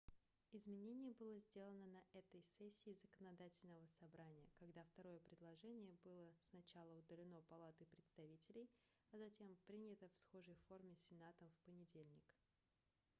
[0.51, 7.85] изменение было сделано на этой сессии законодательного собрания когда второе предложение было сначала удалено палатой
[7.85, 8.67] представителей
[9.11, 12.23] а затем принято в схожей форме сенатом в понедельник